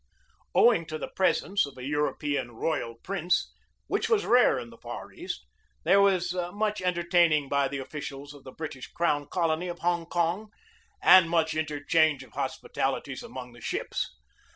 [0.55, 3.53] Owing to the presence of a European royal prince,
[3.85, 5.45] which was rare in the Far East,
[5.83, 10.49] there was much entertaining by the officials of the British crown colony of Hong Kong
[11.03, 14.09] and much interchange of hospi talities among the ships.